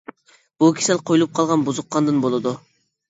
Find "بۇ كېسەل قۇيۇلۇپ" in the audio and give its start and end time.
0.63-1.35